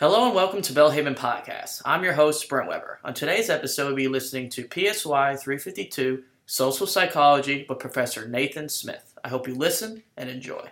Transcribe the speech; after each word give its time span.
Hello 0.00 0.26
and 0.26 0.32
welcome 0.32 0.62
to 0.62 0.72
Belhaven 0.72 1.16
Podcast. 1.16 1.82
I'm 1.84 2.04
your 2.04 2.12
host, 2.12 2.48
Brent 2.48 2.68
Weber. 2.68 3.00
On 3.02 3.12
today's 3.12 3.50
episode, 3.50 3.88
we'll 3.88 3.96
be 3.96 4.06
listening 4.06 4.48
to 4.50 4.62
PSY 4.62 5.34
352 5.34 6.22
Social 6.46 6.86
Psychology 6.86 7.66
with 7.68 7.80
Professor 7.80 8.28
Nathan 8.28 8.68
Smith. 8.68 9.18
I 9.24 9.28
hope 9.28 9.48
you 9.48 9.56
listen 9.56 10.04
and 10.16 10.30
enjoy. 10.30 10.68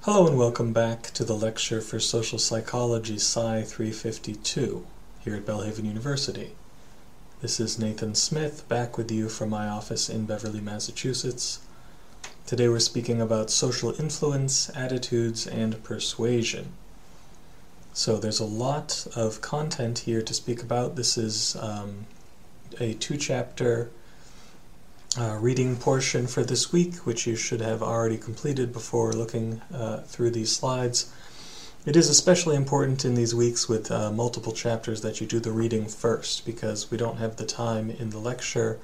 Hello 0.00 0.26
and 0.26 0.36
welcome 0.36 0.72
back 0.72 1.04
to 1.12 1.24
the 1.24 1.36
lecture 1.36 1.80
for 1.80 2.00
Social 2.00 2.40
Psychology 2.40 3.18
PSY 3.18 3.62
352 3.62 4.84
here 5.20 5.36
at 5.36 5.46
Belhaven 5.46 5.84
University. 5.84 6.56
This 7.40 7.60
is 7.60 7.78
Nathan 7.78 8.16
Smith 8.16 8.68
back 8.68 8.98
with 8.98 9.12
you 9.12 9.28
from 9.28 9.50
my 9.50 9.68
office 9.68 10.10
in 10.10 10.26
Beverly, 10.26 10.60
Massachusetts. 10.60 11.60
Today 12.48 12.66
we're 12.70 12.80
speaking 12.80 13.20
about 13.20 13.50
social 13.50 13.92
influence, 14.00 14.70
attitudes, 14.74 15.46
and 15.46 15.84
persuasion. 15.84 16.72
So 17.92 18.16
there's 18.16 18.40
a 18.40 18.46
lot 18.46 19.06
of 19.14 19.42
content 19.42 19.98
here 19.98 20.22
to 20.22 20.32
speak 20.32 20.62
about. 20.62 20.96
This 20.96 21.18
is 21.18 21.56
um, 21.56 22.06
a 22.80 22.94
two 22.94 23.18
chapter 23.18 23.90
uh, 25.18 25.36
reading 25.38 25.76
portion 25.76 26.26
for 26.26 26.42
this 26.42 26.72
week, 26.72 26.94
which 27.04 27.26
you 27.26 27.36
should 27.36 27.60
have 27.60 27.82
already 27.82 28.16
completed 28.16 28.72
before 28.72 29.12
looking 29.12 29.60
uh, 29.70 29.98
through 30.06 30.30
these 30.30 30.50
slides. 30.50 31.12
It 31.84 31.96
is 31.96 32.08
especially 32.08 32.56
important 32.56 33.04
in 33.04 33.14
these 33.14 33.34
weeks 33.34 33.68
with 33.68 33.90
uh, 33.90 34.10
multiple 34.10 34.52
chapters 34.52 35.02
that 35.02 35.20
you 35.20 35.26
do 35.26 35.38
the 35.38 35.52
reading 35.52 35.84
first 35.84 36.46
because 36.46 36.90
we 36.90 36.96
don't 36.96 37.18
have 37.18 37.36
the 37.36 37.44
time 37.44 37.90
in 37.90 38.08
the 38.08 38.18
lecture 38.18 38.78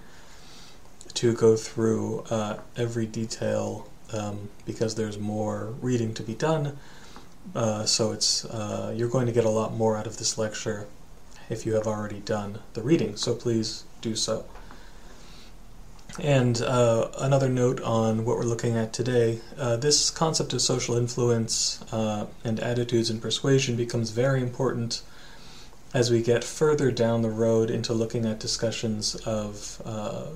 to 1.15 1.35
go 1.35 1.57
through 1.57 2.25
uh, 2.31 2.59
every 2.77 3.07
detail 3.07 3.89
um, 4.13 4.51
because 4.67 4.95
there's 4.95 5.19
more 5.19 5.75
reading 5.81 6.15
to 6.15 6.23
be 6.23 6.35
done. 6.35 6.77
Uh, 7.55 7.85
so 7.85 8.13
it's 8.13 8.45
uh, 8.47 8.93
you're 8.97 9.09
going 9.09 9.27
to 9.27 9.33
get 9.33 9.45
a 9.45 9.51
lot 9.51 9.75
more 9.75 9.97
out 9.97 10.07
of 10.07 10.17
this 10.19 10.39
lecture 10.39 10.87
if 11.51 11.67
you 11.67 11.75
have 11.75 11.87
already 11.87 12.21
done 12.21 12.59
the 12.73 12.83
reading. 12.83 13.17
So 13.17 13.35
please 13.35 13.85
do 14.01 14.17
so. 14.17 14.45
And 16.21 16.63
uh, 16.63 17.09
another 17.19 17.49
note 17.49 17.81
on 17.81 18.25
what 18.25 18.37
we're 18.37 18.45
looking 18.45 18.77
at 18.77 18.93
today 18.93 19.41
uh, 19.59 19.77
this 19.77 20.11
concept 20.11 20.53
of 20.53 20.63
social 20.63 20.97
influence 20.97 21.83
uh, 21.93 22.27
and 22.45 22.61
attitudes 22.61 23.11
and 23.11 23.21
persuasion 23.21 23.75
becomes 23.75 24.11
very 24.11 24.41
important 24.41 25.03
as 25.93 26.11
we 26.11 26.23
get 26.23 26.45
further 26.45 26.91
down 26.93 27.23
the 27.23 27.31
road 27.31 27.71
into 27.71 27.93
looking 27.93 28.27
at 28.27 28.39
discussions 28.39 29.17
of 29.27 29.83
uh, 29.85 30.27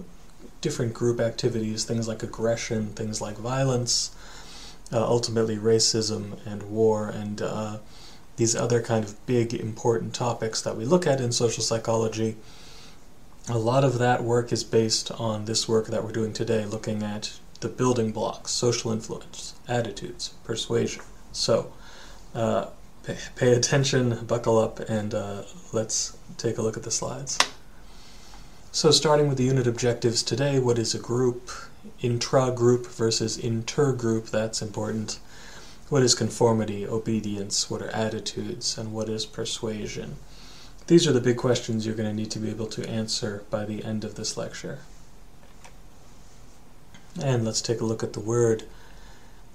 different 0.61 0.95
group 0.95 1.21
activities, 1.21 1.85
things 1.85 2.09
like 2.09 2.23
aggression, 2.23 2.89
things 2.89 3.21
like 3.21 3.37
violence, 3.37 4.11
uh, 4.93 5.05
ultimately 5.05 5.57
racism 5.57 6.45
and 6.47 6.63
war, 6.65 7.09
and 7.09 7.43
uh, 7.43 7.79
these 8.37 8.55
other 8.57 8.83
kind 8.83 9.05
of 9.05 9.27
big 9.27 9.55
important 9.55 10.15
topics 10.15 10.63
that 10.63 10.77
we 10.77 10.85
look 10.85 11.07
at 11.07 11.21
in 11.21 11.33
social 11.33 11.63
psychology 11.63 12.37
a 13.51 13.59
lot 13.59 13.83
of 13.83 13.99
that 13.99 14.23
work 14.23 14.53
is 14.53 14.63
based 14.63 15.11
on 15.13 15.47
this 15.47 15.67
work 15.67 15.87
that 15.87 16.05
we're 16.05 16.13
doing 16.13 16.33
today, 16.33 16.67
looking 16.67 17.03
at 17.03 17.33
the 17.61 17.69
building 17.69 18.13
blocks, 18.13 18.51
social 18.51 18.93
influence, 18.93 19.55
attitudes, 19.67 20.35
persuasion. 20.45 21.03
So, 21.33 21.73
uh, 22.35 22.67
pay, 23.05 23.17
pay, 23.37 23.53
attention, 23.53 24.27
buckle 24.27 24.59
up, 24.59 24.81
and 24.81 25.15
uh, 25.15 25.43
let's 25.73 26.17
take 26.37 26.59
a 26.59 26.63
look 26.63 26.77
at 26.77 26.83
the 26.83 26.91
slides. 26.91 27.39
So, 28.71 28.91
starting 28.91 29.29
with 29.29 29.39
the 29.39 29.45
unit 29.45 29.67
objectives 29.67 30.23
today, 30.23 30.59
what 30.59 30.79
is 30.79 30.95
a 30.95 30.99
group? 30.99 31.51
Intra 32.03 32.51
group 32.51 32.87
versus 32.87 33.39
inter 33.39 33.93
group, 33.93 34.27
that's 34.27 34.61
important. 34.61 35.19
What 35.89 36.03
is 36.03 36.15
conformity, 36.15 36.87
obedience? 36.87 37.71
What 37.71 37.81
are 37.81 37.89
attitudes? 37.91 38.77
And 38.77 38.93
what 38.93 39.09
is 39.09 39.25
persuasion? 39.25 40.17
These 40.87 41.07
are 41.07 41.13
the 41.13 41.21
big 41.21 41.39
questions 41.39 41.87
you're 41.87 41.95
going 41.95 42.11
to 42.11 42.15
need 42.15 42.31
to 42.33 42.39
be 42.39 42.51
able 42.51 42.67
to 42.67 42.87
answer 42.87 43.43
by 43.49 43.65
the 43.65 43.83
end 43.83 44.05
of 44.05 44.17
this 44.17 44.37
lecture. 44.37 44.81
And 47.21 47.45
let's 47.47 47.63
take 47.63 47.81
a 47.81 47.87
look 47.87 48.03
at 48.03 48.13
the 48.13 48.21
word. 48.21 48.65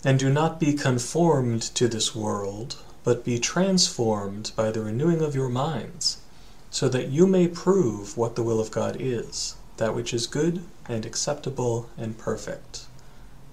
And 0.04 0.18
do 0.18 0.32
not 0.32 0.60
be 0.60 0.74
conformed 0.74 1.62
to 1.76 1.88
this 1.88 2.16
world, 2.16 2.78
but 3.04 3.24
be 3.24 3.38
transformed 3.38 4.52
by 4.56 4.72
the 4.72 4.82
renewing 4.82 5.22
of 5.22 5.36
your 5.36 5.50
minds, 5.50 6.18
so 6.74 6.90
that 6.90 7.10
you 7.10 7.28
may 7.28 7.48
prove 7.48 8.18
what 8.18 8.36
the 8.36 8.42
will 8.42 8.60
of 8.60 8.72
God 8.72 8.98
is, 9.00 9.54
that 9.78 9.94
which 9.94 10.12
is 10.12 10.26
good 10.26 10.64
and 10.90 11.06
acceptable 11.06 11.88
and 12.00 12.18
perfect. 12.18 12.86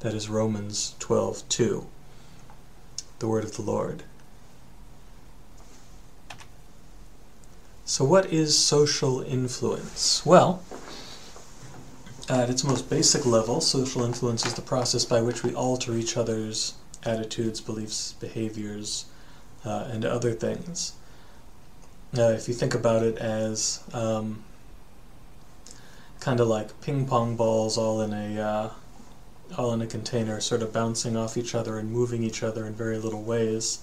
That 0.01 0.15
is 0.15 0.31
Romans 0.31 0.95
12:2. 1.01 1.85
The 3.19 3.29
word 3.29 3.45
of 3.45 3.57
the 3.57 3.63
Lord. 3.63 4.05
So, 7.85 8.07
what 8.07 8.33
is 8.33 8.57
social 8.57 9.21
influence? 9.21 10.25
Well, 10.25 10.63
at 12.27 12.49
its 12.49 12.65
most 12.65 12.89
basic 12.89 13.27
level, 13.27 13.61
social 13.61 14.03
influence 14.03 14.47
is 14.47 14.55
the 14.55 14.63
process 14.63 15.05
by 15.05 15.21
which 15.21 15.43
we 15.43 15.55
alter 15.55 15.95
each 15.95 16.17
other's 16.17 16.73
attitudes, 17.05 17.61
beliefs, 17.61 18.15
behaviors, 18.19 19.05
uh, 19.63 19.89
and 19.91 20.07
other 20.07 20.33
things. 20.33 20.95
Uh, 22.17 22.33
if 22.33 22.49
you 22.49 22.55
think 22.55 22.75
about 22.75 23.03
it 23.03 23.17
as 23.19 23.83
um, 23.93 24.43
kind 26.19 26.41
of 26.41 26.49
like 26.49 26.81
ping 26.81 27.07
pong 27.07 27.37
balls 27.37 27.79
all 27.79 28.01
in 28.01 28.13
a 28.13 28.41
uh, 28.41 28.71
all 29.57 29.73
in 29.73 29.83
a 29.83 29.87
container, 29.87 30.41
sort 30.41 30.63
of 30.63 30.73
bouncing 30.73 31.17
off 31.17 31.37
each 31.37 31.55
other 31.55 31.79
and 31.79 31.91
moving 31.91 32.23
each 32.23 32.43
other 32.43 32.67
in 32.67 32.75
very 32.75 32.99
little 32.99 33.23
ways 33.23 33.81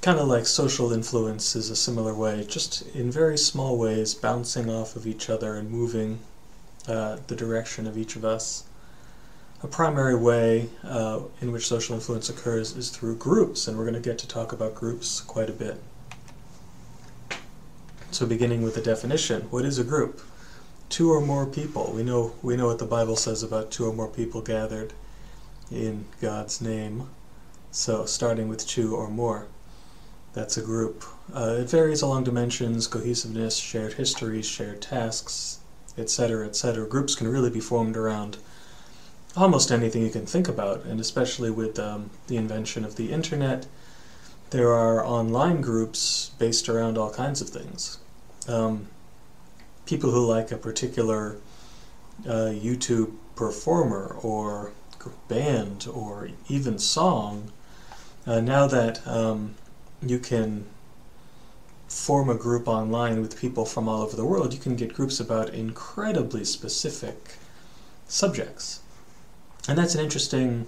kind 0.00 0.18
of 0.18 0.28
like 0.28 0.46
social 0.46 0.92
influence 0.92 1.56
is 1.56 1.70
a 1.70 1.76
similar 1.76 2.14
way, 2.14 2.44
just 2.48 2.86
in 2.94 3.10
very 3.10 3.36
small 3.36 3.76
ways, 3.76 4.14
bouncing 4.14 4.70
off 4.70 4.94
of 4.96 5.06
each 5.06 5.28
other 5.28 5.56
and 5.56 5.70
moving 5.70 6.20
uh, 6.86 7.18
the 7.26 7.36
direction 7.36 7.86
of 7.86 7.98
each 7.98 8.14
of 8.16 8.24
us. 8.24 8.64
A 9.62 9.66
primary 9.66 10.14
way 10.14 10.70
uh, 10.84 11.20
in 11.40 11.50
which 11.50 11.66
social 11.66 11.96
influence 11.96 12.28
occurs 12.28 12.76
is 12.76 12.90
through 12.90 13.16
groups, 13.16 13.66
and 13.66 13.76
we're 13.76 13.84
going 13.84 13.94
to 13.94 14.00
get 14.00 14.18
to 14.18 14.28
talk 14.28 14.52
about 14.52 14.74
groups 14.74 15.20
quite 15.20 15.50
a 15.50 15.52
bit. 15.52 15.80
So, 18.10 18.26
beginning 18.26 18.62
with 18.62 18.74
the 18.74 18.80
definition, 18.80 19.42
what 19.50 19.66
is 19.66 19.78
a 19.78 19.84
group? 19.84 20.22
Two 20.88 21.12
or 21.12 21.20
more 21.20 21.44
people. 21.44 21.92
We 21.94 22.02
know 22.02 22.32
we 22.42 22.56
know 22.56 22.66
what 22.66 22.78
the 22.78 22.86
Bible 22.86 23.16
says 23.16 23.42
about 23.42 23.70
two 23.70 23.86
or 23.86 23.92
more 23.92 24.08
people 24.08 24.40
gathered 24.40 24.94
in 25.70 26.06
God's 26.20 26.60
name. 26.60 27.08
So, 27.70 28.06
starting 28.06 28.48
with 28.48 28.66
two 28.66 28.96
or 28.96 29.10
more. 29.10 29.46
That's 30.32 30.56
a 30.56 30.62
group. 30.62 31.04
Uh, 31.34 31.56
it 31.60 31.70
varies 31.70 32.00
along 32.00 32.24
dimensions, 32.24 32.86
cohesiveness, 32.86 33.56
shared 33.56 33.94
histories, 33.94 34.46
shared 34.46 34.80
tasks, 34.80 35.58
etc., 35.98 36.46
etc. 36.46 36.86
Groups 36.86 37.14
can 37.14 37.28
really 37.28 37.50
be 37.50 37.60
formed 37.60 37.96
around 37.96 38.38
almost 39.36 39.70
anything 39.70 40.02
you 40.02 40.10
can 40.10 40.26
think 40.26 40.48
about, 40.48 40.84
and 40.84 41.00
especially 41.00 41.50
with 41.50 41.78
um, 41.78 42.10
the 42.26 42.36
invention 42.36 42.84
of 42.84 42.96
the 42.96 43.12
internet, 43.12 43.66
there 44.50 44.72
are 44.72 45.04
online 45.04 45.60
groups 45.60 46.30
based 46.38 46.68
around 46.68 46.96
all 46.96 47.10
kinds 47.10 47.40
of 47.40 47.48
things. 47.50 47.98
Um, 48.46 48.88
people 49.86 50.10
who 50.10 50.24
like 50.26 50.50
a 50.50 50.56
particular 50.56 51.36
uh, 52.26 52.52
YouTube 52.52 53.12
performer 53.36 54.16
or 54.22 54.72
band 55.28 55.86
or 55.92 56.30
even 56.48 56.78
song, 56.78 57.50
uh, 58.26 58.40
now 58.40 58.66
that 58.66 59.06
um, 59.06 59.54
you 60.02 60.18
can 60.18 60.66
form 61.88 62.28
a 62.28 62.34
group 62.34 62.68
online 62.68 63.20
with 63.20 63.40
people 63.40 63.64
from 63.64 63.88
all 63.88 64.02
over 64.02 64.16
the 64.16 64.24
world, 64.24 64.52
you 64.52 64.58
can 64.58 64.76
get 64.76 64.92
groups 64.92 65.20
about 65.20 65.50
incredibly 65.50 66.44
specific 66.44 67.36
subjects. 68.06 68.80
And 69.66 69.78
that's 69.78 69.94
an 69.94 70.00
interesting 70.02 70.66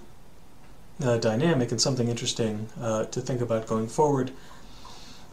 uh, 1.03 1.17
dynamic 1.19 1.71
and 1.71 1.81
something 1.81 2.09
interesting 2.09 2.69
uh, 2.81 3.05
to 3.05 3.21
think 3.21 3.41
about 3.41 3.67
going 3.67 3.89
forward. 3.89 4.33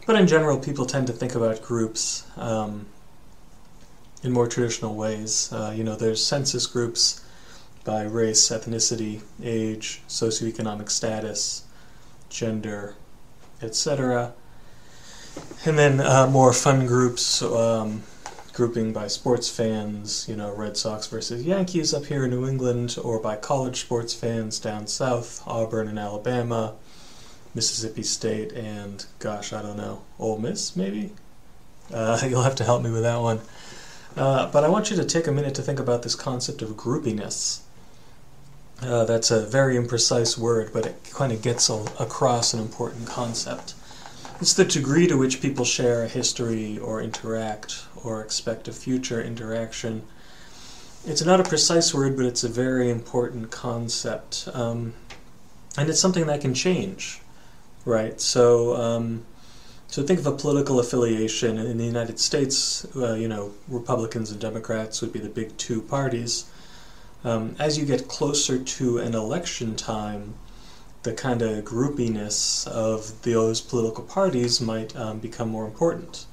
But 0.06 0.16
in 0.16 0.26
general, 0.26 0.58
people 0.58 0.86
tend 0.86 1.06
to 1.08 1.12
think 1.12 1.34
about 1.34 1.62
groups 1.62 2.26
um, 2.36 2.86
in 4.22 4.32
more 4.32 4.46
traditional 4.46 4.94
ways. 4.94 5.52
Uh, 5.52 5.72
you 5.76 5.84
know, 5.84 5.96
there's 5.96 6.24
census 6.24 6.66
groups 6.66 7.24
by 7.84 8.02
race, 8.02 8.48
ethnicity, 8.48 9.22
age, 9.42 10.02
socioeconomic 10.08 10.90
status, 10.90 11.64
gender, 12.28 12.94
etc. 13.62 14.32
And 15.64 15.78
then 15.78 16.00
uh, 16.00 16.26
more 16.30 16.52
fun 16.52 16.86
groups, 16.86 17.42
um, 17.42 18.02
grouping 18.58 18.92
by 18.92 19.06
sports 19.06 19.48
fans, 19.48 20.28
you 20.28 20.34
know, 20.34 20.52
Red 20.52 20.76
Sox 20.76 21.06
versus 21.06 21.44
Yankees 21.44 21.94
up 21.94 22.06
here 22.06 22.24
in 22.24 22.30
New 22.30 22.44
England, 22.44 22.98
or 23.00 23.20
by 23.20 23.36
college 23.36 23.82
sports 23.82 24.12
fans 24.12 24.58
down 24.58 24.88
south, 24.88 25.44
Auburn 25.46 25.86
and 25.86 25.96
Alabama, 25.96 26.74
Mississippi 27.54 28.02
State, 28.02 28.50
and 28.50 29.06
gosh, 29.20 29.52
I 29.52 29.62
don't 29.62 29.76
know, 29.76 30.02
Ole 30.18 30.38
Miss 30.38 30.74
maybe? 30.74 31.12
Uh, 31.94 32.20
you'll 32.28 32.42
have 32.42 32.56
to 32.56 32.64
help 32.64 32.82
me 32.82 32.90
with 32.90 33.02
that 33.02 33.20
one. 33.20 33.38
Uh, 34.16 34.50
but 34.50 34.64
I 34.64 34.68
want 34.68 34.90
you 34.90 34.96
to 34.96 35.04
take 35.04 35.28
a 35.28 35.32
minute 35.32 35.54
to 35.54 35.62
think 35.62 35.78
about 35.78 36.02
this 36.02 36.16
concept 36.16 36.60
of 36.60 36.70
groupiness. 36.70 37.60
Uh, 38.82 39.04
that's 39.04 39.30
a 39.30 39.46
very 39.46 39.76
imprecise 39.76 40.36
word, 40.36 40.72
but 40.72 40.84
it 40.84 41.10
kind 41.14 41.30
of 41.30 41.42
gets 41.42 41.70
a, 41.70 41.74
across 42.00 42.52
an 42.54 42.58
important 42.58 43.06
concept. 43.06 43.74
It's 44.40 44.54
the 44.54 44.64
degree 44.64 45.08
to 45.08 45.16
which 45.16 45.40
people 45.40 45.64
share 45.64 46.04
a 46.04 46.08
history 46.08 46.78
or 46.78 47.02
interact 47.02 47.82
or 48.04 48.22
expect 48.22 48.68
a 48.68 48.72
future 48.72 49.20
interaction. 49.20 50.04
It's 51.04 51.24
not 51.24 51.40
a 51.40 51.42
precise 51.42 51.92
word, 51.92 52.16
but 52.16 52.24
it's 52.24 52.44
a 52.44 52.48
very 52.48 52.88
important 52.88 53.50
concept. 53.50 54.48
Um, 54.54 54.94
and 55.76 55.90
it's 55.90 55.98
something 55.98 56.26
that 56.26 56.40
can 56.40 56.54
change, 56.54 57.20
right? 57.84 58.20
So, 58.20 58.76
um, 58.76 59.24
so 59.88 60.04
think 60.04 60.20
of 60.20 60.26
a 60.26 60.32
political 60.32 60.78
affiliation 60.78 61.58
in 61.58 61.76
the 61.76 61.84
United 61.84 62.20
States. 62.20 62.86
Uh, 62.94 63.14
you 63.14 63.26
know, 63.26 63.50
Republicans 63.66 64.30
and 64.30 64.40
Democrats 64.40 65.00
would 65.00 65.12
be 65.12 65.18
the 65.18 65.28
big 65.28 65.56
two 65.56 65.82
parties. 65.82 66.48
Um, 67.24 67.56
as 67.58 67.76
you 67.76 67.84
get 67.84 68.06
closer 68.06 68.56
to 68.56 68.98
an 68.98 69.16
election 69.16 69.74
time, 69.74 70.34
the 71.02 71.12
kind 71.12 71.42
of 71.42 71.64
groupiness 71.64 72.66
of 72.66 73.22
those 73.22 73.60
political 73.60 74.04
parties 74.04 74.60
might 74.60 74.96
um, 74.96 75.18
become 75.18 75.48
more 75.48 75.64
important. 75.64 76.26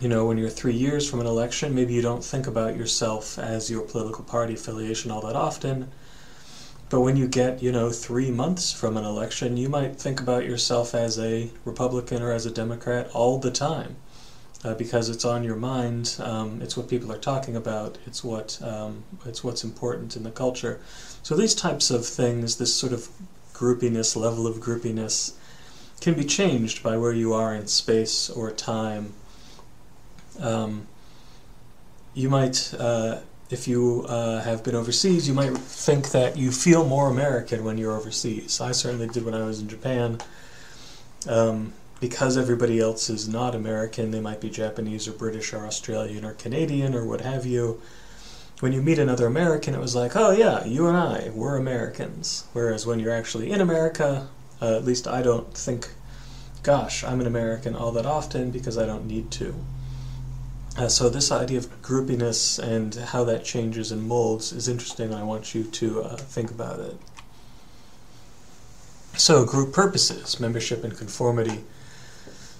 You 0.00 0.08
know, 0.08 0.26
when 0.26 0.38
you're 0.38 0.50
three 0.50 0.74
years 0.74 1.08
from 1.08 1.20
an 1.20 1.26
election, 1.26 1.74
maybe 1.74 1.92
you 1.92 2.02
don't 2.02 2.24
think 2.24 2.46
about 2.46 2.76
yourself 2.76 3.38
as 3.38 3.70
your 3.70 3.82
political 3.82 4.24
party 4.24 4.54
affiliation 4.54 5.10
all 5.10 5.20
that 5.22 5.36
often. 5.36 5.90
But 6.88 7.00
when 7.00 7.16
you 7.16 7.28
get, 7.28 7.62
you 7.62 7.72
know, 7.72 7.90
three 7.90 8.30
months 8.30 8.72
from 8.72 8.96
an 8.96 9.04
election, 9.04 9.56
you 9.56 9.68
might 9.68 9.96
think 9.96 10.20
about 10.20 10.44
yourself 10.44 10.94
as 10.94 11.18
a 11.18 11.50
Republican 11.64 12.20
or 12.20 12.32
as 12.32 12.46
a 12.46 12.50
Democrat 12.50 13.08
all 13.14 13.38
the 13.38 13.50
time. 13.50 13.96
Uh, 14.64 14.74
because 14.74 15.08
it's 15.08 15.24
on 15.24 15.42
your 15.42 15.56
mind. 15.56 16.16
Um, 16.20 16.62
it's 16.62 16.76
what 16.76 16.88
people 16.88 17.10
are 17.10 17.18
talking 17.18 17.56
about. 17.56 17.98
It's 18.06 18.22
what 18.22 18.62
um, 18.62 19.02
it's 19.26 19.42
what's 19.42 19.64
important 19.64 20.14
in 20.14 20.22
the 20.22 20.30
culture. 20.30 20.80
So 21.24 21.34
these 21.34 21.54
types 21.54 21.90
of 21.90 22.06
things, 22.06 22.58
this 22.58 22.72
sort 22.72 22.92
of 22.92 23.08
groupiness, 23.52 24.16
level 24.16 24.46
of 24.46 24.56
groupiness, 24.56 25.34
can 26.00 26.14
be 26.14 26.24
changed 26.24 26.82
by 26.82 26.96
where 26.96 27.12
you 27.12 27.32
are 27.32 27.54
in 27.54 27.66
space 27.66 28.28
or 28.30 28.50
time. 28.50 29.12
Um, 30.40 30.86
you 32.14 32.28
might, 32.28 32.74
uh, 32.78 33.20
if 33.50 33.68
you 33.68 34.04
uh, 34.08 34.42
have 34.42 34.64
been 34.64 34.74
overseas, 34.74 35.28
you 35.28 35.34
might 35.34 35.56
think 35.56 36.10
that 36.10 36.36
you 36.36 36.50
feel 36.50 36.86
more 36.86 37.08
American 37.08 37.64
when 37.64 37.78
you're 37.78 37.96
overseas. 37.96 38.60
I 38.60 38.72
certainly 38.72 39.08
did 39.08 39.24
when 39.24 39.34
I 39.34 39.44
was 39.44 39.60
in 39.60 39.68
Japan. 39.68 40.18
Um, 41.28 41.72
because 42.02 42.36
everybody 42.36 42.80
else 42.80 43.08
is 43.08 43.28
not 43.28 43.54
American, 43.54 44.10
they 44.10 44.18
might 44.18 44.40
be 44.40 44.50
Japanese 44.50 45.06
or 45.06 45.12
British 45.12 45.52
or 45.52 45.64
Australian 45.64 46.24
or 46.24 46.32
Canadian 46.32 46.96
or 46.96 47.04
what 47.04 47.20
have 47.20 47.46
you 47.46 47.80
when 48.62 48.72
you 48.72 48.80
meet 48.80 49.00
another 49.00 49.26
American, 49.26 49.74
it 49.74 49.80
was 49.80 49.96
like, 49.96 50.14
oh 50.14 50.30
yeah, 50.30 50.64
you 50.64 50.86
and 50.86 50.96
I, 50.96 51.32
we're 51.34 51.56
Americans. 51.56 52.44
Whereas 52.52 52.86
when 52.86 53.00
you're 53.00 53.10
actually 53.12 53.50
in 53.50 53.60
America, 53.60 54.28
uh, 54.60 54.76
at 54.76 54.84
least 54.84 55.08
I 55.08 55.20
don't 55.20 55.52
think, 55.52 55.88
gosh, 56.62 57.02
I'm 57.02 57.20
an 57.20 57.26
American 57.26 57.74
all 57.74 57.90
that 57.90 58.06
often 58.06 58.52
because 58.52 58.78
I 58.78 58.86
don't 58.86 59.08
need 59.08 59.32
to. 59.32 59.56
Uh, 60.78 60.86
so 60.86 61.08
this 61.08 61.32
idea 61.32 61.58
of 61.58 61.82
groupiness 61.82 62.60
and 62.60 62.94
how 62.94 63.24
that 63.24 63.44
changes 63.44 63.90
and 63.90 64.04
molds 64.04 64.52
is 64.52 64.68
interesting. 64.68 65.12
I 65.12 65.24
want 65.24 65.56
you 65.56 65.64
to 65.64 66.02
uh, 66.04 66.16
think 66.16 66.52
about 66.52 66.78
it. 66.78 66.96
So 69.14 69.44
group 69.44 69.72
purposes, 69.72 70.38
membership 70.38 70.84
and 70.84 70.96
conformity. 70.96 71.64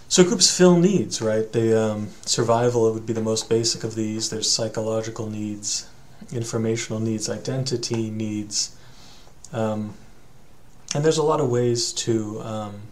So 0.09 0.25
groups 0.25 0.55
fill 0.55 0.81
needs, 0.81 1.23
right? 1.23 1.51
The 1.53 1.81
um, 1.81 2.09
survival 2.27 2.93
would 2.93 3.07
be 3.07 3.13
the 3.13 3.23
most 3.23 3.49
basic 3.49 3.85
of 3.85 3.95
these. 3.95 4.31
There's 4.31 4.51
psychological 4.51 5.31
needs, 5.31 5.87
informational 6.33 7.01
needs, 7.01 7.29
identity 7.29 8.11
needs, 8.11 8.77
um, 9.53 9.95
and 10.95 11.05
there's 11.05 11.19
a 11.19 11.23
lot 11.23 11.41
of 11.41 11.49
ways 11.49 11.93
to 11.93 12.41
um, 12.43 12.83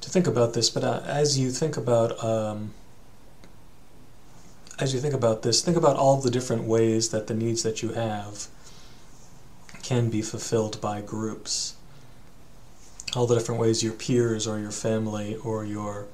to 0.00 0.10
think 0.10 0.26
about 0.26 0.54
this. 0.54 0.70
But 0.70 0.84
uh, 0.84 1.02
as 1.06 1.38
you 1.38 1.50
think 1.50 1.76
about 1.76 2.22
um, 2.22 2.72
as 4.78 4.92
you 4.92 5.00
think 5.00 5.14
about 5.14 5.42
this, 5.42 5.62
think 5.62 5.76
about 5.76 5.96
all 5.96 6.20
the 6.20 6.30
different 6.30 6.64
ways 6.64 7.10
that 7.10 7.26
the 7.26 7.34
needs 7.34 7.62
that 7.62 7.82
you 7.82 7.90
have 7.90 8.48
can 9.82 10.10
be 10.10 10.22
fulfilled 10.22 10.80
by 10.80 11.00
groups. 11.00 11.74
All 13.14 13.26
the 13.26 13.34
different 13.34 13.60
ways 13.60 13.82
your 13.82 13.92
peers 13.92 14.46
or 14.46 14.58
your 14.58 14.70
family 14.70 15.36
or 15.36 15.64
your 15.64 16.06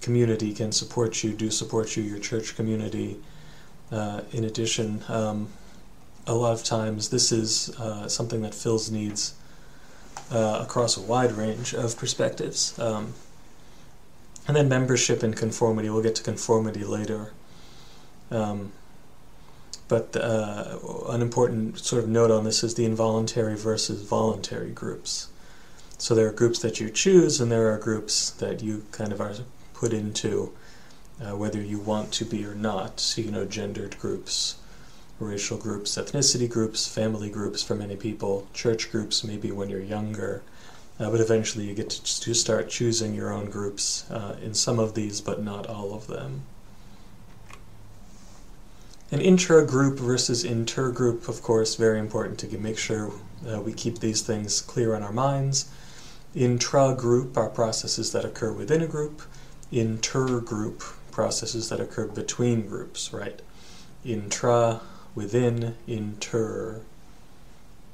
community 0.00 0.52
can 0.52 0.72
support 0.72 1.22
you, 1.22 1.32
do 1.32 1.50
support 1.50 1.96
you, 1.96 2.02
your 2.02 2.18
church 2.18 2.56
community. 2.56 3.16
Uh, 3.90 4.22
in 4.32 4.44
addition, 4.44 5.02
um, 5.08 5.48
a 6.26 6.34
lot 6.34 6.52
of 6.52 6.64
times 6.64 7.10
this 7.10 7.32
is 7.32 7.70
uh, 7.78 8.08
something 8.08 8.42
that 8.42 8.54
fills 8.54 8.90
needs 8.90 9.34
uh, 10.30 10.60
across 10.62 10.96
a 10.96 11.00
wide 11.00 11.32
range 11.32 11.74
of 11.74 11.96
perspectives. 11.96 12.78
Um, 12.78 13.14
and 14.46 14.56
then 14.56 14.68
membership 14.68 15.22
and 15.22 15.36
conformity. 15.36 15.88
We'll 15.88 16.02
get 16.02 16.14
to 16.16 16.22
conformity 16.22 16.84
later. 16.84 17.32
Um, 18.30 18.72
but 19.88 20.16
uh, 20.16 20.78
an 21.08 21.22
important 21.22 21.78
sort 21.78 22.02
of 22.02 22.08
note 22.08 22.30
on 22.30 22.44
this 22.44 22.64
is 22.64 22.74
the 22.74 22.84
involuntary 22.84 23.56
versus 23.56 24.02
voluntary 24.02 24.70
groups. 24.70 25.28
So 25.98 26.14
there 26.14 26.26
are 26.26 26.32
groups 26.32 26.58
that 26.60 26.80
you 26.80 26.90
choose, 26.90 27.40
and 27.40 27.50
there 27.50 27.72
are 27.72 27.78
groups 27.78 28.30
that 28.30 28.62
you 28.62 28.84
kind 28.92 29.12
of 29.12 29.20
are 29.20 29.34
put 29.72 29.92
into, 29.92 30.52
uh, 31.22 31.36
whether 31.36 31.60
you 31.60 31.78
want 31.78 32.12
to 32.12 32.24
be 32.24 32.44
or 32.44 32.54
not. 32.54 32.98
So, 33.00 33.20
you 33.20 33.30
know, 33.30 33.44
gendered 33.44 33.98
groups, 33.98 34.56
racial 35.20 35.56
groups, 35.56 35.96
ethnicity 35.96 36.48
groups, 36.48 36.88
family 36.88 37.30
groups 37.30 37.62
for 37.62 37.74
many 37.74 37.96
people, 37.96 38.48
church 38.52 38.90
groups 38.90 39.24
maybe 39.24 39.50
when 39.50 39.68
you're 39.68 39.80
younger. 39.80 40.42
Uh, 40.98 41.10
but 41.10 41.20
eventually 41.20 41.64
you 41.66 41.74
get 41.74 41.90
to, 41.90 42.20
to, 42.20 42.34
start 42.34 42.68
choosing 42.68 43.14
your 43.14 43.32
own 43.32 43.50
groups 43.50 44.08
uh, 44.10 44.36
in 44.40 44.54
some 44.54 44.78
of 44.78 44.94
these, 44.94 45.20
but 45.20 45.42
not 45.42 45.66
all 45.66 45.92
of 45.92 46.06
them. 46.06 46.42
An 49.10 49.20
intra-group 49.20 49.98
versus 49.98 50.44
inter-group, 50.44 51.28
of 51.28 51.42
course, 51.42 51.74
very 51.74 51.98
important 51.98 52.38
to 52.40 52.58
make 52.58 52.78
sure 52.78 53.12
uh, 53.48 53.60
we 53.60 53.72
keep 53.72 53.98
these 53.98 54.22
things 54.22 54.60
clear 54.60 54.94
on 54.94 55.02
our 55.02 55.12
minds. 55.12 55.68
Intra-group 56.34 57.36
are 57.36 57.48
processes 57.48 58.12
that 58.12 58.24
occur 58.24 58.52
within 58.52 58.80
a 58.80 58.86
group. 58.86 59.22
Inter-group 59.72 60.82
processes 61.10 61.68
that 61.68 61.80
occur 61.80 62.06
between 62.06 62.68
groups, 62.68 63.12
right? 63.12 63.40
Intra 64.04 64.80
within, 65.14 65.76
inter, 65.86 66.80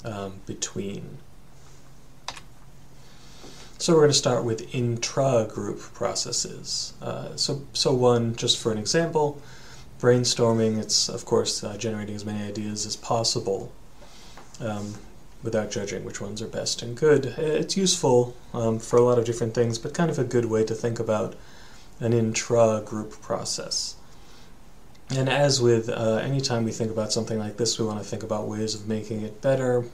um, 0.04 0.40
between. 0.46 1.18
So 3.78 3.94
we're 3.94 4.00
going 4.00 4.10
to 4.10 4.18
start 4.18 4.44
with 4.44 4.74
intra-group 4.74 5.80
processes. 5.94 6.92
Uh, 7.00 7.34
so, 7.36 7.62
so 7.72 7.94
one, 7.94 8.36
just 8.36 8.58
for 8.58 8.72
an 8.72 8.78
example, 8.78 9.40
brainstorming, 9.98 10.78
it's 10.78 11.08
of 11.08 11.24
course 11.24 11.64
uh, 11.64 11.76
generating 11.78 12.14
as 12.14 12.24
many 12.24 12.46
ideas 12.46 12.84
as 12.84 12.96
possible 12.96 13.72
um, 14.60 14.94
without 15.42 15.70
judging 15.70 16.04
which 16.04 16.20
ones 16.20 16.42
are 16.42 16.46
best 16.46 16.82
and 16.82 16.96
good. 16.96 17.24
It's 17.38 17.76
useful 17.76 18.36
um, 18.52 18.78
for 18.78 18.98
a 18.98 19.02
lot 19.02 19.18
of 19.18 19.24
different 19.24 19.54
things, 19.54 19.78
but 19.78 19.94
kind 19.94 20.10
of 20.10 20.18
a 20.18 20.24
good 20.24 20.44
way 20.44 20.64
to 20.64 20.74
think 20.74 20.98
about 20.98 21.34
an 22.00 22.12
intra-group 22.12 23.20
process. 23.22 23.96
And 25.16 25.28
as 25.28 25.60
with 25.60 25.88
uh, 25.88 26.16
anytime 26.22 26.64
we 26.64 26.70
think 26.70 26.92
about 26.92 27.12
something 27.12 27.38
like 27.38 27.56
this, 27.56 27.78
we 27.78 27.84
want 27.84 27.98
to 27.98 28.04
think 28.04 28.22
about 28.22 28.46
ways 28.46 28.76
of 28.76 28.86
making 28.86 29.22
it 29.22 29.42
better, 29.42 29.84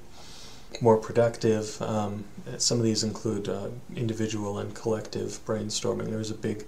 more 0.82 0.98
productive. 0.98 1.80
Um, 1.80 2.24
some 2.58 2.78
of 2.78 2.84
these 2.84 3.02
include 3.02 3.48
uh, 3.48 3.68
individual 3.94 4.58
and 4.58 4.74
collective 4.74 5.40
brainstorming. 5.46 6.10
There's 6.10 6.30
a 6.30 6.34
big 6.34 6.66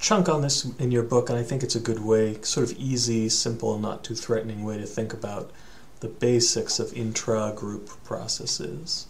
chunk 0.00 0.28
on 0.28 0.42
this 0.42 0.64
in 0.78 0.90
your 0.90 1.04
book, 1.04 1.30
and 1.30 1.38
I 1.38 1.44
think 1.44 1.62
it's 1.62 1.76
a 1.76 1.80
good 1.80 2.00
way, 2.02 2.38
sort 2.42 2.68
of 2.70 2.76
easy, 2.76 3.28
simple, 3.28 3.78
not 3.78 4.02
too 4.02 4.16
threatening 4.16 4.64
way 4.64 4.78
to 4.78 4.86
think 4.86 5.12
about 5.12 5.52
the 6.00 6.08
basics 6.08 6.80
of 6.80 6.92
intra 6.94 7.52
group 7.54 7.90
processes. 8.02 9.06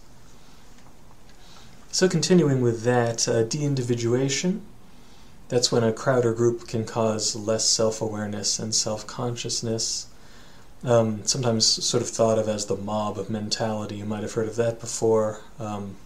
So, 1.91 2.07
continuing 2.07 2.61
with 2.61 2.83
that, 2.83 3.27
uh, 3.27 3.43
de 3.43 3.63
individuation. 3.63 4.61
That's 5.51 5.69
when 5.69 5.83
a 5.83 5.91
crowd 5.91 6.25
or 6.25 6.33
group 6.33 6.65
can 6.65 6.85
cause 6.85 7.35
less 7.35 7.67
self 7.67 8.01
awareness 8.01 8.57
and 8.57 8.73
self 8.73 9.05
consciousness. 9.05 10.07
Um, 10.81 11.25
sometimes 11.25 11.65
sort 11.65 12.01
of 12.01 12.07
thought 12.07 12.39
of 12.39 12.47
as 12.47 12.67
the 12.67 12.77
mob 12.77 13.29
mentality. 13.29 13.97
You 13.97 14.05
might 14.05 14.23
have 14.23 14.31
heard 14.31 14.47
of 14.47 14.55
that 14.55 14.79
before. 14.79 15.41
Um, 15.59 15.97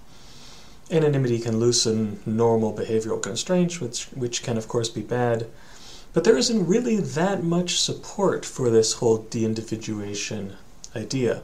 anonymity 0.89 1.37
can 1.37 1.59
loosen 1.59 2.21
normal 2.25 2.73
behavioral 2.73 3.21
constraints, 3.21 3.79
which, 3.79 4.05
which 4.15 4.41
can, 4.41 4.57
of 4.57 4.67
course, 4.67 4.89
be 4.89 5.03
bad. 5.03 5.45
But 6.11 6.23
there 6.23 6.37
isn't 6.37 6.65
really 6.65 6.97
that 6.97 7.43
much 7.43 7.79
support 7.79 8.45
for 8.45 8.71
this 8.71 8.93
whole 8.93 9.19
de 9.19 9.45
individuation 9.45 10.55
idea. 10.95 11.43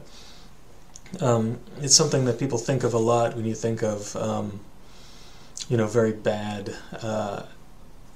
Um, 1.20 1.60
it's 1.80 1.94
something 1.94 2.24
that 2.24 2.40
people 2.40 2.58
think 2.58 2.82
of 2.82 2.94
a 2.94 2.98
lot 2.98 3.36
when 3.36 3.44
you 3.44 3.54
think 3.54 3.80
of, 3.80 4.16
um, 4.16 4.58
you 5.68 5.76
know, 5.76 5.86
very 5.86 6.12
bad 6.12 6.74
uh, 7.00 7.44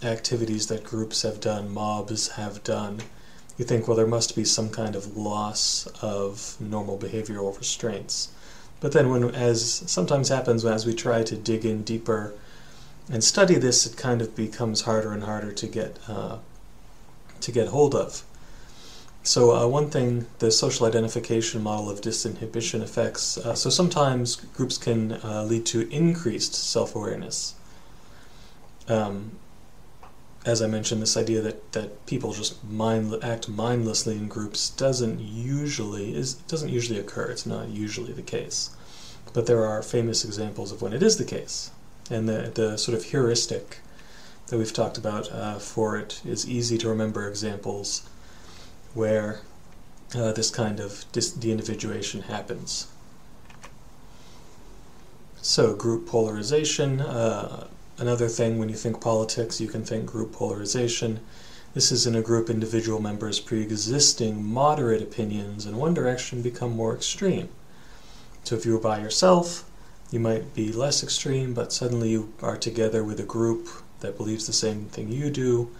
activities 0.06 0.68
that 0.68 0.84
groups 0.84 1.22
have 1.22 1.40
done, 1.40 1.72
mobs 1.72 2.28
have 2.28 2.64
done 2.64 3.00
you 3.58 3.64
think, 3.64 3.88
well, 3.88 3.96
there 3.96 4.06
must 4.06 4.36
be 4.36 4.44
some 4.44 4.68
kind 4.68 4.94
of 4.94 5.16
loss 5.16 5.86
of 6.02 6.56
normal 6.60 6.98
behavioral 6.98 7.56
restraints. 7.58 8.28
But 8.80 8.92
then, 8.92 9.08
when, 9.08 9.34
as 9.34 9.82
sometimes 9.90 10.28
happens 10.28 10.64
as 10.64 10.84
we 10.84 10.94
try 10.94 11.22
to 11.22 11.36
dig 11.36 11.64
in 11.64 11.82
deeper 11.82 12.34
and 13.10 13.24
study 13.24 13.54
this, 13.54 13.86
it 13.86 13.96
kind 13.96 14.20
of 14.20 14.36
becomes 14.36 14.82
harder 14.82 15.12
and 15.12 15.24
harder 15.24 15.52
to 15.52 15.66
get 15.66 15.98
uh, 16.06 16.38
to 17.40 17.52
get 17.52 17.68
hold 17.68 17.94
of. 17.94 18.22
So 19.22 19.56
uh, 19.56 19.66
one 19.66 19.90
thing, 19.90 20.26
the 20.38 20.50
social 20.50 20.86
identification 20.86 21.62
model 21.62 21.90
of 21.90 22.00
disinhibition 22.00 22.82
effects. 22.82 23.38
Uh, 23.38 23.54
so 23.54 23.70
sometimes 23.70 24.36
groups 24.36 24.78
can 24.78 25.12
uh, 25.24 25.44
lead 25.44 25.66
to 25.66 25.90
increased 25.90 26.54
self-awareness. 26.54 27.54
Um, 28.86 29.32
as 30.46 30.62
I 30.62 30.68
mentioned, 30.68 31.02
this 31.02 31.16
idea 31.16 31.40
that, 31.40 31.72
that 31.72 32.06
people 32.06 32.32
just 32.32 32.62
mind, 32.64 33.12
act 33.22 33.48
mindlessly 33.48 34.16
in 34.16 34.28
groups 34.28 34.70
doesn't 34.70 35.20
usually 35.20 36.14
is 36.14 36.34
doesn't 36.34 36.68
usually 36.68 37.00
occur. 37.00 37.24
It's 37.24 37.46
not 37.46 37.68
usually 37.68 38.12
the 38.12 38.22
case, 38.22 38.70
but 39.32 39.46
there 39.46 39.66
are 39.66 39.82
famous 39.82 40.24
examples 40.24 40.70
of 40.70 40.80
when 40.80 40.92
it 40.92 41.02
is 41.02 41.16
the 41.16 41.24
case, 41.24 41.72
and 42.08 42.28
the 42.28 42.52
the 42.54 42.78
sort 42.78 42.96
of 42.96 43.04
heuristic 43.04 43.78
that 44.46 44.56
we've 44.56 44.72
talked 44.72 44.96
about 44.96 45.30
uh, 45.32 45.58
for 45.58 45.96
it 45.96 46.22
is 46.24 46.48
easy 46.48 46.78
to 46.78 46.88
remember 46.88 47.28
examples 47.28 48.08
where 48.94 49.40
uh, 50.14 50.30
this 50.30 50.50
kind 50.50 50.78
of 50.78 51.04
dis- 51.10 51.32
de-individuation 51.32 52.22
happens. 52.22 52.86
So, 55.42 55.74
group 55.74 56.06
polarization. 56.06 57.00
Uh, 57.00 57.66
another 57.98 58.28
thing, 58.28 58.58
when 58.58 58.68
you 58.68 58.74
think 58.74 59.00
politics, 59.00 59.60
you 59.60 59.68
can 59.68 59.84
think 59.84 60.06
group 60.06 60.32
polarization. 60.32 61.20
This 61.74 61.92
is 61.92 62.06
in 62.06 62.14
a 62.14 62.22
group, 62.22 62.48
individual 62.48 63.00
members' 63.00 63.40
pre 63.40 63.62
existing 63.62 64.44
moderate 64.44 65.02
opinions 65.02 65.66
in 65.66 65.76
one 65.76 65.94
direction 65.94 66.42
become 66.42 66.72
more 66.72 66.94
extreme. 66.94 67.48
So, 68.44 68.56
if 68.56 68.64
you 68.64 68.72
were 68.72 68.80
by 68.80 69.00
yourself, 69.00 69.68
you 70.10 70.20
might 70.20 70.54
be 70.54 70.72
less 70.72 71.02
extreme, 71.02 71.52
but 71.52 71.72
suddenly 71.72 72.10
you 72.10 72.32
are 72.40 72.56
together 72.56 73.02
with 73.02 73.18
a 73.18 73.24
group 73.24 73.68
that 74.00 74.16
believes 74.16 74.46
the 74.46 74.52
same 74.52 74.86
thing 74.86 75.10
you 75.10 75.30
do, 75.30 75.70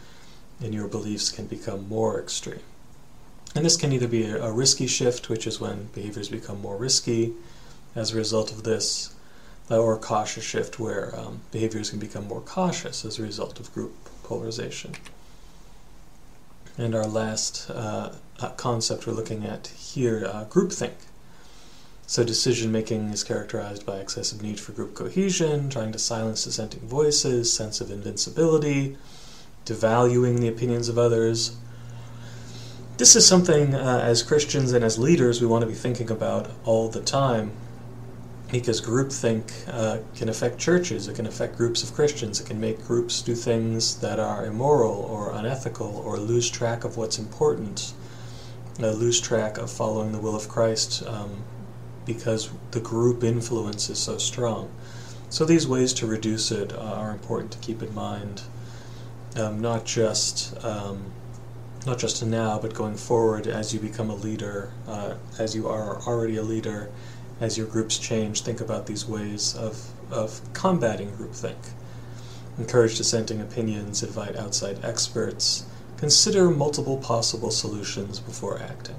and 0.61 0.75
your 0.75 0.89
beliefs 0.89 1.31
can 1.31 1.47
become 1.47 1.89
more 1.89 2.21
extreme. 2.21 2.61
And 3.55 3.65
this 3.65 3.77
can 3.77 3.93
either 3.93 4.09
be 4.09 4.25
a, 4.25 4.51
risky 4.51 4.87
shift, 4.87 5.29
which 5.29 5.47
is 5.47 5.61
when 5.61 5.89
behaviors 5.95 6.29
become 6.29 6.61
more 6.61 6.77
risky 6.77 7.33
as 7.95 8.13
a 8.13 8.17
result 8.17 8.53
of 8.53 8.65
this, 8.65 9.15
or 9.71 9.99
cautious 9.99 10.45
shift 10.45 10.79
where 10.79 11.19
um, 11.19 11.41
behaviors 11.51 11.91
can 11.91 11.99
become 11.99 12.29
more 12.29 12.41
cautious 12.41 13.05
as 13.05 13.19
a 13.19 13.23
result 13.23 13.59
of 13.59 13.73
group 13.75 13.95
polarization. 14.23 14.93
And 16.79 16.95
our 16.95 17.07
last 17.07 17.71
uh, 17.71 18.13
uh 18.39 18.51
concept 18.51 19.07
we're 19.07 19.15
looking 19.15 19.45
at 19.45 19.69
here, 19.69 20.25
uh, 20.27 20.45
groupthink. 20.45 20.93
So 22.07 22.23
decision 22.23 22.71
making 22.71 23.09
is 23.09 23.25
characterized 23.25 23.85
by 23.85 23.97
excessive 23.97 24.41
need 24.41 24.61
for 24.61 24.71
group 24.73 24.95
cohesion, 24.95 25.69
trying 25.71 25.91
to 25.93 25.99
silence 25.99 26.45
dissenting 26.45 26.81
voices, 26.83 27.53
sense 27.53 27.81
of 27.81 27.91
invincibility, 27.91 28.97
devaluing 29.65 30.39
the 30.39 30.49
opinions 30.49 30.89
of 30.89 30.99
others. 30.99 31.57
This 32.99 33.17
is 33.17 33.27
something 33.27 33.75
uh, 33.75 34.01
as 34.05 34.23
Christians 34.23 34.73
and 34.73 34.85
as 34.85 34.99
leaders 34.99 35.41
we 35.41 35.49
want 35.49 35.63
to 35.63 35.67
be 35.67 35.75
thinking 35.75 36.11
about 36.11 36.51
all 36.65 36.89
the 36.89 37.03
time 37.03 37.51
because 38.51 38.81
groupthink 38.81 39.51
uh, 39.69 39.99
can 40.15 40.29
affect 40.29 40.59
churches, 40.59 41.09
it 41.09 41.17
can 41.17 41.27
affect 41.27 41.57
groups 41.57 41.83
of 41.83 41.93
Christians, 41.93 42.41
it 42.41 42.47
can 42.47 42.61
make 42.61 42.85
groups 42.87 43.23
do 43.23 43.35
things 43.35 43.99
that 44.01 44.21
are 44.21 44.47
immoral 44.47 44.95
or 44.95 45.33
unethical 45.33 46.03
or 46.05 46.17
lose 46.17 46.49
track 46.49 46.85
of 46.85 46.97
what's 46.97 47.19
important, 47.19 47.93
uh, 48.81 48.91
lose 48.91 49.21
track 49.21 49.59
of 49.59 49.71
following 49.71 50.13
the 50.13 50.19
will 50.19 50.37
of 50.37 50.49
Christ. 50.49 51.03
Um, 51.07 51.45
because 52.07 52.51
the 52.71 52.81
group 52.81 53.23
influence 53.23 53.91
is 53.91 53.99
so 53.99 54.17
strong. 54.17 54.71
So 55.29 55.45
these 55.45 55.67
ways 55.67 55.93
to 55.95 56.07
reduce 56.07 56.51
it 56.51 56.73
uh, 56.73 56.79
are 56.79 57.11
important 57.11 57.51
to 57.53 57.59
keep 57.59 57.83
in 57.83 57.93
mind, 57.95 58.43
um, 59.37 59.61
not 59.61 59.85
just 59.85 60.57
um, 60.65 61.13
not 61.85 61.99
just 61.99 62.25
now, 62.25 62.59
but 62.59 62.75
going 62.75 62.97
forward 62.97 63.47
as 63.47 63.75
you 63.75 63.79
become 63.79 64.11
a 64.11 64.15
leader, 64.15 64.73
uh, 64.89 65.15
as 65.39 65.55
you 65.55 65.69
are 65.69 66.01
already 66.03 66.37
a 66.37 66.43
leader, 66.43 66.91
as 67.41 67.59
your 67.59 67.67
groups 67.67 67.99
change. 67.99 68.43
Think 68.43 68.61
about 68.61 68.87
these 68.87 69.07
ways 69.07 69.55
of 69.57 69.91
of 70.11 70.41
combating 70.53 71.13
groupthink. 71.13 71.73
Encourage 72.59 72.97
dissenting 72.97 73.41
opinions. 73.41 74.03
Invite 74.03 74.37
outside 74.37 74.85
experts. 74.85 75.67
Consider 75.97 76.51
multiple 76.51 76.97
possible 76.99 77.51
solutions 77.51 78.21
before 78.21 78.59
acting. 78.61 78.97